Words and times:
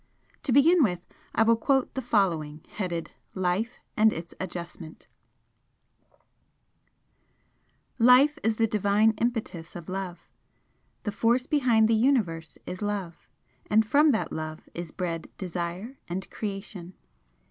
To 0.41 0.51
begin 0.51 0.81
with, 0.81 0.99
I 1.35 1.43
will 1.43 1.55
quote 1.55 1.93
the 1.93 2.01
following, 2.01 2.65
headed 2.69 3.11
LIFE 3.35 3.81
AND 3.95 4.11
ITS 4.11 4.33
ADJUSTMENT 4.39 5.05
"Life 7.99 8.39
is 8.41 8.55
the 8.55 8.65
Divine 8.65 9.11
impetus 9.21 9.75
of 9.75 9.89
Love. 9.89 10.27
The 11.03 11.11
Force 11.11 11.45
behind 11.45 11.87
the 11.87 11.93
Universe 11.93 12.57
is 12.65 12.81
Love 12.81 13.27
and 13.69 13.85
from 13.85 14.09
that 14.09 14.31
Love 14.31 14.67
is 14.73 14.91
bred 14.91 15.27
Desire 15.37 15.99
and 16.07 16.27
Creation. 16.31 16.95